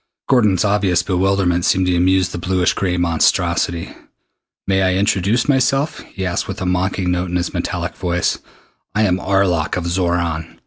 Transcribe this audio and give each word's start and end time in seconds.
Gordon's 0.27 0.65
obvious 0.65 1.03
bewilderment 1.03 1.63
seemed 1.63 1.85
to 1.85 1.95
amuse 1.95 2.29
the 2.29 2.39
bluish 2.39 2.73
gray 2.73 2.97
monstrosity. 2.97 3.93
"May 4.65 4.81
I 4.81 4.95
introduce 4.95 5.47
myself?" 5.47 5.99
he 6.11 6.25
asked 6.25 6.47
with 6.47 6.59
a 6.59 6.65
mocking 6.65 7.11
note 7.11 7.29
in 7.29 7.35
his 7.35 7.53
metallic 7.53 7.95
voice. 7.95 8.39
"I 8.95 9.03
am 9.03 9.19
Arlok 9.19 9.77
of 9.77 9.83
Xoran. 9.83 10.57